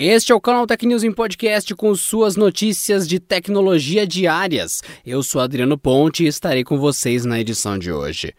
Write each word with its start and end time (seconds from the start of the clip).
Este 0.00 0.30
é 0.30 0.34
o 0.34 0.40
canal 0.40 0.64
Tech 0.64 0.86
News 0.86 1.02
em 1.02 1.10
podcast 1.10 1.74
com 1.74 1.92
suas 1.92 2.36
notícias 2.36 3.08
de 3.08 3.18
tecnologia 3.18 4.06
diárias. 4.06 4.80
Eu 5.04 5.24
sou 5.24 5.40
Adriano 5.40 5.76
Ponte 5.76 6.22
e 6.22 6.28
estarei 6.28 6.62
com 6.62 6.78
vocês 6.78 7.24
na 7.24 7.40
edição 7.40 7.76
de 7.76 7.90
hoje. 7.90 8.32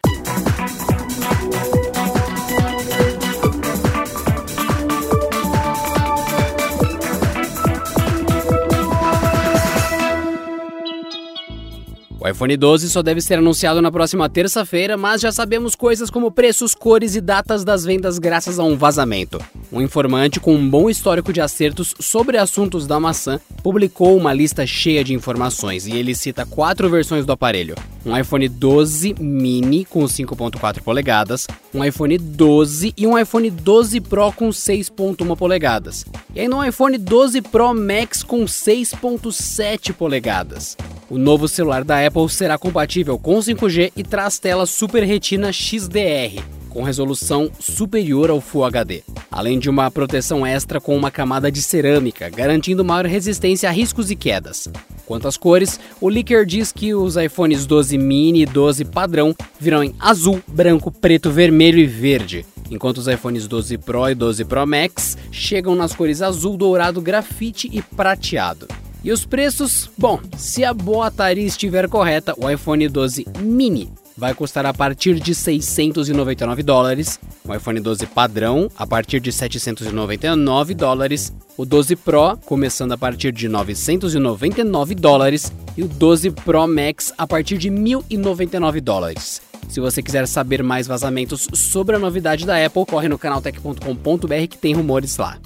iPhone 12.29 12.55
12 12.55 12.89
só 12.89 13.01
deve 13.01 13.21
ser 13.21 13.35
anunciado 13.35 13.81
na 13.81 13.91
próxima 13.91 14.29
terça-feira, 14.29 14.95
mas 14.95 15.21
já 15.21 15.31
sabemos 15.31 15.75
coisas 15.75 16.09
como 16.09 16.31
preços, 16.31 16.75
cores 16.75 17.15
e 17.15 17.21
datas 17.21 17.63
das 17.63 17.83
vendas 17.83 18.19
graças 18.19 18.59
a 18.59 18.63
um 18.63 18.77
vazamento. 18.77 19.39
Um 19.71 19.81
informante 19.81 20.39
com 20.39 20.55
um 20.55 20.69
bom 20.69 20.89
histórico 20.89 21.31
de 21.31 21.41
acertos 21.41 21.93
sobre 21.99 22.37
assuntos 22.37 22.87
da 22.87 22.99
maçã 22.99 23.39
publicou 23.63 24.17
uma 24.17 24.33
lista 24.33 24.65
cheia 24.65 25.03
de 25.03 25.13
informações 25.13 25.85
e 25.85 25.91
ele 25.91 26.15
cita 26.15 26.45
quatro 26.45 26.89
versões 26.89 27.25
do 27.25 27.31
aparelho: 27.31 27.75
um 28.05 28.17
iPhone 28.17 28.47
12 28.47 29.15
mini 29.19 29.85
com 29.85 30.03
5.4 30.03 30.81
polegadas, 30.81 31.47
um 31.73 31.83
iPhone 31.83 32.17
12 32.17 32.93
e 32.97 33.05
um 33.05 33.17
iPhone 33.17 33.49
12 33.49 34.01
Pro 34.01 34.31
com 34.31 34.49
6.1 34.49 35.35
polegadas, 35.35 36.05
e 36.33 36.39
ainda 36.39 36.55
um 36.55 36.63
iPhone 36.63 36.97
12 36.97 37.41
Pro 37.43 37.73
Max 37.73 38.23
com 38.23 38.45
6.7 38.45 39.93
polegadas. 39.93 40.75
O 41.09 41.17
novo 41.17 41.47
celular 41.47 41.83
da 41.83 42.05
Apple 42.05 42.29
será 42.29 42.55
compatível 42.55 43.17
com 43.17 43.39
5G 43.39 43.91
e 43.97 44.03
traz 44.03 44.37
tela 44.37 44.67
Super 44.67 45.03
Retina 45.03 45.51
XDR, 45.51 46.39
com 46.69 46.83
resolução 46.83 47.49
superior 47.59 48.29
ao 48.29 48.39
Full 48.39 48.63
HD, 48.63 49.01
além 49.31 49.57
de 49.57 49.71
uma 49.71 49.89
proteção 49.89 50.45
extra 50.45 50.79
com 50.79 50.95
uma 50.95 51.09
camada 51.09 51.51
de 51.51 51.63
cerâmica, 51.63 52.29
garantindo 52.29 52.85
maior 52.85 53.07
resistência 53.07 53.67
a 53.67 53.71
riscos 53.71 54.11
e 54.11 54.15
quedas. 54.15 54.69
Quanto 55.07 55.27
às 55.27 55.35
cores, 55.35 55.79
o 55.99 56.07
leaker 56.07 56.45
diz 56.45 56.71
que 56.71 56.93
os 56.93 57.17
iPhones 57.17 57.65
12 57.65 57.97
mini 57.97 58.43
e 58.43 58.45
12 58.45 58.85
padrão 58.85 59.35
virão 59.59 59.83
em 59.83 59.95
azul, 59.99 60.39
branco, 60.47 60.91
preto, 60.91 61.31
vermelho 61.31 61.79
e 61.79 61.87
verde, 61.87 62.45
enquanto 62.69 62.99
os 62.99 63.07
iPhones 63.07 63.47
12 63.47 63.79
Pro 63.79 64.07
e 64.07 64.13
12 64.13 64.45
Pro 64.45 64.67
Max 64.67 65.17
chegam 65.31 65.73
nas 65.75 65.95
cores 65.95 66.21
azul, 66.21 66.55
dourado, 66.55 67.01
grafite 67.01 67.67
e 67.73 67.81
prateado. 67.81 68.67
E 69.03 69.11
os 69.11 69.25
preços? 69.25 69.89
Bom, 69.97 70.19
se 70.37 70.63
a 70.65 70.73
boataria 70.73 71.45
estiver 71.45 71.87
correta, 71.87 72.33
o 72.37 72.49
iPhone 72.49 72.87
12 72.87 73.25
mini 73.39 73.91
vai 74.19 74.33
custar 74.33 74.65
a 74.65 74.73
partir 74.73 75.17
de 75.19 75.33
699 75.33 76.61
dólares, 76.61 77.17
o 77.47 77.55
iPhone 77.55 77.79
12 77.79 78.05
padrão 78.07 78.69
a 78.77 78.85
partir 78.85 79.21
de 79.21 79.31
799 79.31 80.73
dólares, 80.73 81.33
o 81.55 81.65
12 81.65 81.95
Pro 81.95 82.37
começando 82.45 82.91
a 82.91 82.97
partir 82.97 83.31
de 83.31 83.47
999 83.47 84.95
dólares 84.95 85.53
e 85.77 85.83
o 85.83 85.87
12 85.87 86.31
Pro 86.31 86.67
Max 86.67 87.13
a 87.17 87.25
partir 87.25 87.57
de 87.57 87.69
1099 87.69 88.81
dólares. 88.81 89.41
Se 89.69 89.79
você 89.79 90.03
quiser 90.03 90.27
saber 90.27 90.61
mais 90.61 90.87
vazamentos 90.87 91.47
sobre 91.53 91.95
a 91.95 91.99
novidade 91.99 92.45
da 92.45 92.63
Apple, 92.63 92.85
corre 92.85 93.07
no 93.07 93.17
canaltech.com.br 93.17 94.47
que 94.49 94.57
tem 94.57 94.73
rumores 94.73 95.15
lá. 95.15 95.37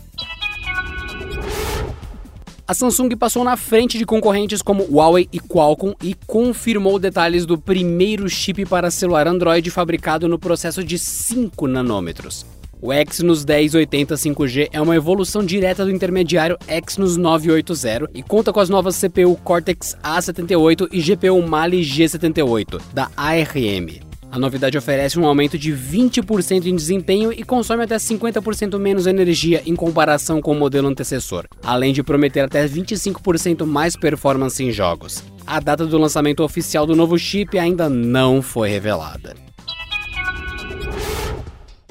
A 2.73 2.75
Samsung 2.75 3.09
passou 3.09 3.43
na 3.43 3.55
frente 3.55 3.99
de 3.99 4.03
concorrentes 4.03 4.63
como 4.63 4.87
Huawei 4.91 5.29
e 5.31 5.39
Qualcomm 5.39 5.93
e 6.01 6.15
confirmou 6.25 6.97
detalhes 6.97 7.45
do 7.45 7.55
primeiro 7.55 8.27
chip 8.27 8.65
para 8.65 8.89
celular 8.89 9.27
Android 9.27 9.69
fabricado 9.69 10.27
no 10.27 10.39
processo 10.39 10.83
de 10.83 10.97
5 10.97 11.67
nanômetros. 11.67 12.43
O 12.81 12.91
Exynos 12.91 13.45
1080 13.45 14.15
5G 14.15 14.69
é 14.73 14.81
uma 14.81 14.95
evolução 14.95 15.45
direta 15.45 15.85
do 15.85 15.91
intermediário 15.91 16.57
Exynos 16.67 17.15
980 17.15 18.09
e 18.11 18.23
conta 18.23 18.51
com 18.51 18.59
as 18.59 18.69
novas 18.69 18.99
CPU 18.99 19.35
Cortex 19.43 19.95
A78 20.03 20.87
e 20.91 20.99
GPU 20.99 21.47
Mali 21.47 21.81
G78 21.81 22.81
da 22.91 23.07
ARM. 23.15 24.12
A 24.33 24.39
novidade 24.39 24.75
oferece 24.75 25.19
um 25.19 25.27
aumento 25.27 25.59
de 25.59 25.71
20% 25.71 26.65
em 26.65 26.75
desempenho 26.75 27.31
e 27.31 27.43
consome 27.43 27.83
até 27.83 27.97
50% 27.97 28.79
menos 28.79 29.05
energia 29.05 29.61
em 29.63 29.75
comparação 29.75 30.41
com 30.41 30.53
o 30.53 30.55
modelo 30.55 30.87
antecessor, 30.87 31.45
além 31.61 31.93
de 31.93 32.01
prometer 32.01 32.39
até 32.39 32.67
25% 32.67 33.63
mais 33.63 33.95
performance 33.95 34.63
em 34.63 34.71
jogos. 34.71 35.23
A 35.45 35.59
data 35.59 35.85
do 35.85 35.99
lançamento 35.99 36.43
oficial 36.43 36.87
do 36.87 36.95
novo 36.95 37.15
chip 37.15 37.59
ainda 37.59 37.87
não 37.87 38.41
foi 38.41 38.69
revelada. 38.69 39.35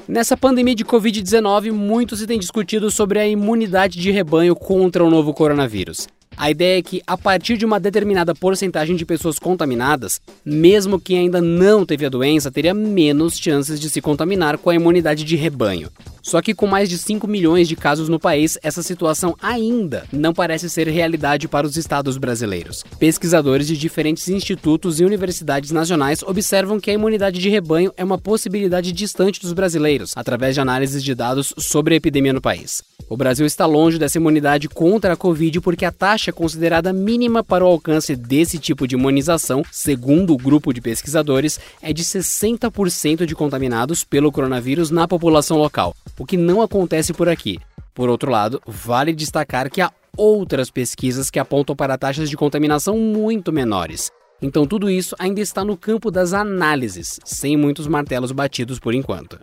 Nessa 0.05 0.35
pandemia 0.35 0.75
de 0.75 0.83
Covid-19, 0.83 1.71
muito 1.71 2.17
se 2.17 2.27
tem 2.27 2.37
discutido 2.37 2.91
sobre 2.91 3.19
a 3.19 3.25
imunidade 3.25 3.97
de 3.97 4.11
rebanho 4.11 4.53
contra 4.53 5.01
o 5.01 5.09
novo 5.09 5.33
coronavírus. 5.33 6.09
A 6.37 6.51
ideia 6.51 6.79
é 6.79 6.81
que, 6.81 7.01
a 7.05 7.17
partir 7.17 7.57
de 7.57 7.65
uma 7.65 7.79
determinada 7.79 8.33
porcentagem 8.33 8.95
de 8.95 9.05
pessoas 9.05 9.39
contaminadas, 9.39 10.19
mesmo 10.45 10.99
quem 10.99 11.19
ainda 11.19 11.41
não 11.41 11.85
teve 11.85 12.05
a 12.05 12.09
doença 12.09 12.51
teria 12.51 12.73
menos 12.73 13.37
chances 13.37 13.79
de 13.79 13.89
se 13.89 14.01
contaminar 14.01 14.57
com 14.57 14.69
a 14.69 14.75
imunidade 14.75 15.23
de 15.23 15.35
rebanho. 15.35 15.89
Só 16.23 16.41
que 16.41 16.53
com 16.53 16.65
mais 16.65 16.89
de 16.89 16.97
5 16.97 17.27
milhões 17.27 17.67
de 17.67 17.75
casos 17.75 18.07
no 18.07 18.17
país, 18.17 18.57
essa 18.63 18.81
situação 18.81 19.35
ainda 19.41 20.05
não 20.11 20.33
parece 20.33 20.69
ser 20.69 20.87
realidade 20.87 21.49
para 21.49 21.67
os 21.67 21.75
estados 21.75 22.17
brasileiros. 22.17 22.83
Pesquisadores 22.97 23.67
de 23.67 23.77
diferentes 23.77 24.29
institutos 24.29 25.01
e 25.01 25.05
universidades 25.05 25.71
nacionais 25.71 26.23
observam 26.23 26.79
que 26.79 26.89
a 26.89 26.93
imunidade 26.93 27.39
de 27.39 27.49
rebanho 27.49 27.91
é 27.97 28.03
uma 28.03 28.17
possibilidade 28.17 28.93
distante 28.93 29.41
dos 29.41 29.51
brasileiros, 29.51 30.13
através 30.15 30.55
de 30.55 30.61
análises 30.61 31.03
de 31.03 31.13
dados 31.13 31.53
sobre 31.57 31.93
a 31.93 31.97
epidemia 31.97 32.31
no 32.31 32.41
país. 32.41 32.81
O 33.09 33.17
Brasil 33.17 33.45
está 33.45 33.65
longe 33.65 33.99
dessa 33.99 34.17
imunidade 34.17 34.67
contra 34.69 35.13
a 35.13 35.17
Covid 35.17 35.61
porque 35.61 35.85
a 35.85 35.91
taxa 35.91 36.29
é 36.29 36.33
considerada 36.33 36.93
mínima 36.93 37.43
para 37.43 37.63
o 37.63 37.67
alcance 37.67 38.15
desse 38.15 38.57
tipo 38.57 38.87
de 38.87 38.95
imunização, 38.95 39.63
segundo 39.71 40.33
o 40.33 40.37
grupo 40.37 40.73
de 40.73 40.81
pesquisadores, 40.81 41.59
é 41.81 41.91
de 41.93 42.03
60% 42.03 43.25
de 43.25 43.35
contaminados 43.35 44.03
pelo 44.03 44.31
coronavírus 44.31 44.89
na 44.89 45.07
população 45.07 45.57
local 45.57 45.95
o 46.17 46.25
que 46.25 46.37
não 46.37 46.61
acontece 46.61 47.13
por 47.13 47.27
aqui. 47.27 47.59
Por 47.93 48.09
outro 48.09 48.31
lado, 48.31 48.61
vale 48.65 49.13
destacar 49.13 49.69
que 49.69 49.81
há 49.81 49.91
outras 50.17 50.69
pesquisas 50.69 51.29
que 51.29 51.39
apontam 51.39 51.75
para 51.75 51.97
taxas 51.97 52.29
de 52.29 52.37
contaminação 52.37 52.97
muito 52.97 53.51
menores. 53.51 54.11
Então, 54.41 54.65
tudo 54.65 54.89
isso 54.89 55.15
ainda 55.17 55.39
está 55.39 55.63
no 55.63 55.77
campo 55.77 56.11
das 56.11 56.33
análises, 56.33 57.19
sem 57.23 57.55
muitos 57.55 57.87
martelos 57.87 58.31
batidos 58.31 58.79
por 58.79 58.93
enquanto. 58.93 59.39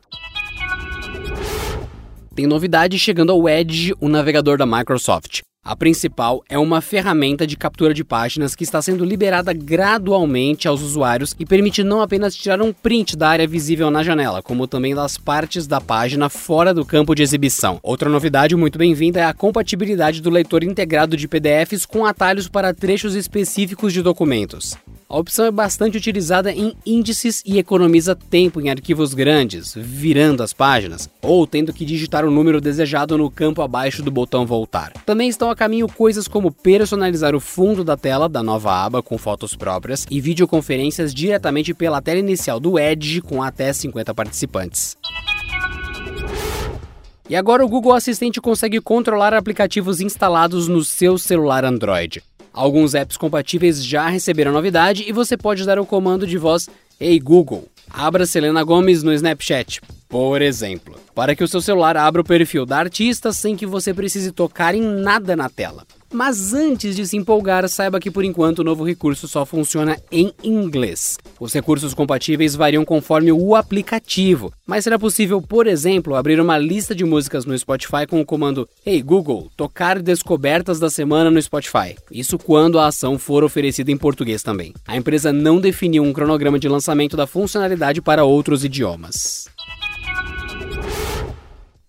Tem 2.34 2.46
novidade 2.46 2.98
chegando 2.98 3.32
ao 3.32 3.48
Edge, 3.48 3.92
o 4.00 4.08
navegador 4.08 4.56
da 4.56 4.64
Microsoft. 4.64 5.40
A 5.62 5.76
principal 5.76 6.42
é 6.48 6.56
uma 6.56 6.80
ferramenta 6.80 7.46
de 7.46 7.56
captura 7.56 7.92
de 7.92 8.02
páginas 8.02 8.54
que 8.54 8.64
está 8.64 8.80
sendo 8.80 9.04
liberada 9.04 9.52
gradualmente 9.52 10.66
aos 10.66 10.80
usuários 10.80 11.34
e 11.38 11.44
permite 11.44 11.82
não 11.82 12.00
apenas 12.00 12.34
tirar 12.34 12.62
um 12.62 12.72
print 12.72 13.14
da 13.16 13.28
área 13.28 13.46
visível 13.46 13.90
na 13.90 14.02
janela, 14.02 14.42
como 14.42 14.66
também 14.66 14.94
das 14.94 15.18
partes 15.18 15.66
da 15.66 15.80
página 15.80 16.30
fora 16.30 16.72
do 16.72 16.84
campo 16.84 17.14
de 17.14 17.22
exibição. 17.22 17.78
Outra 17.82 18.08
novidade 18.08 18.56
muito 18.56 18.78
bem-vinda 18.78 19.20
é 19.20 19.24
a 19.24 19.34
compatibilidade 19.34 20.22
do 20.22 20.30
leitor 20.30 20.64
integrado 20.64 21.16
de 21.16 21.28
PDFs 21.28 21.84
com 21.84 22.06
atalhos 22.06 22.48
para 22.48 22.72
trechos 22.72 23.14
específicos 23.14 23.92
de 23.92 24.02
documentos. 24.02 24.76
A 25.10 25.18
opção 25.18 25.44
é 25.44 25.50
bastante 25.50 25.96
utilizada 25.96 26.52
em 26.52 26.72
índices 26.86 27.42
e 27.44 27.58
economiza 27.58 28.14
tempo 28.14 28.60
em 28.60 28.70
arquivos 28.70 29.12
grandes, 29.12 29.74
virando 29.76 30.40
as 30.40 30.52
páginas, 30.52 31.10
ou 31.20 31.48
tendo 31.48 31.72
que 31.72 31.84
digitar 31.84 32.24
o 32.24 32.30
número 32.30 32.60
desejado 32.60 33.18
no 33.18 33.28
campo 33.28 33.60
abaixo 33.60 34.04
do 34.04 34.10
botão 34.12 34.46
voltar. 34.46 34.92
Também 35.04 35.28
estão 35.28 35.50
a 35.50 35.56
caminho 35.56 35.88
coisas 35.88 36.28
como 36.28 36.52
personalizar 36.52 37.34
o 37.34 37.40
fundo 37.40 37.82
da 37.82 37.96
tela 37.96 38.28
da 38.28 38.40
nova 38.40 38.72
aba 38.72 39.02
com 39.02 39.18
fotos 39.18 39.56
próprias 39.56 40.06
e 40.08 40.20
videoconferências 40.20 41.12
diretamente 41.12 41.74
pela 41.74 42.00
tela 42.00 42.20
inicial 42.20 42.60
do 42.60 42.78
Edge 42.78 43.20
com 43.20 43.42
até 43.42 43.72
50 43.72 44.14
participantes. 44.14 44.96
E 47.28 47.34
agora 47.34 47.64
o 47.64 47.68
Google 47.68 47.94
Assistente 47.94 48.40
consegue 48.40 48.80
controlar 48.80 49.34
aplicativos 49.34 50.00
instalados 50.00 50.68
no 50.68 50.84
seu 50.84 51.18
celular 51.18 51.64
Android. 51.64 52.22
Alguns 52.60 52.94
apps 52.94 53.16
compatíveis 53.16 53.82
já 53.82 54.06
receberam 54.10 54.52
novidade 54.52 55.06
e 55.08 55.12
você 55.12 55.34
pode 55.34 55.64
dar 55.64 55.78
o 55.78 55.86
comando 55.86 56.26
de 56.26 56.36
voz 56.36 56.68
Ei 57.00 57.12
hey 57.12 57.18
Google, 57.18 57.66
abra 57.88 58.26
Selena 58.26 58.62
Gomes 58.62 59.02
no 59.02 59.14
Snapchat, 59.14 59.80
por 60.06 60.42
exemplo, 60.42 60.94
para 61.14 61.34
que 61.34 61.42
o 61.42 61.48
seu 61.48 61.62
celular 61.62 61.96
abra 61.96 62.20
o 62.20 62.24
perfil 62.24 62.66
da 62.66 62.76
artista 62.76 63.32
sem 63.32 63.56
que 63.56 63.64
você 63.64 63.94
precise 63.94 64.30
tocar 64.30 64.74
em 64.74 64.82
nada 64.82 65.34
na 65.34 65.48
tela. 65.48 65.86
Mas 66.12 66.52
antes 66.52 66.96
de 66.96 67.06
se 67.06 67.16
empolgar, 67.16 67.68
saiba 67.68 68.00
que 68.00 68.10
por 68.10 68.24
enquanto 68.24 68.58
o 68.58 68.64
novo 68.64 68.84
recurso 68.84 69.28
só 69.28 69.46
funciona 69.46 69.96
em 70.10 70.32
inglês. 70.42 71.16
Os 71.38 71.52
recursos 71.52 71.94
compatíveis 71.94 72.56
variam 72.56 72.84
conforme 72.84 73.30
o 73.30 73.54
aplicativo, 73.54 74.52
mas 74.66 74.82
será 74.82 74.98
possível, 74.98 75.40
por 75.40 75.68
exemplo, 75.68 76.16
abrir 76.16 76.40
uma 76.40 76.58
lista 76.58 76.96
de 76.96 77.04
músicas 77.04 77.44
no 77.44 77.56
Spotify 77.56 78.08
com 78.08 78.20
o 78.20 78.26
comando 78.26 78.68
Hey 78.84 79.00
Google, 79.02 79.48
tocar 79.56 80.02
descobertas 80.02 80.80
da 80.80 80.90
semana 80.90 81.30
no 81.30 81.40
Spotify. 81.40 81.94
Isso 82.10 82.36
quando 82.38 82.80
a 82.80 82.88
ação 82.88 83.16
for 83.16 83.44
oferecida 83.44 83.92
em 83.92 83.96
português 83.96 84.42
também. 84.42 84.74
A 84.88 84.96
empresa 84.96 85.32
não 85.32 85.60
definiu 85.60 86.02
um 86.02 86.12
cronograma 86.12 86.58
de 86.58 86.68
lançamento 86.68 87.16
da 87.16 87.26
funcionalidade 87.26 88.02
para 88.02 88.24
outros 88.24 88.64
idiomas. 88.64 89.48